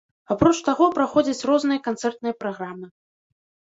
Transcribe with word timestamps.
Апроч 0.35 0.53
таго, 0.69 0.85
праходзяць 0.95 1.47
розныя 1.53 1.85
канцэртныя 1.91 2.41
праграмы. 2.45 2.95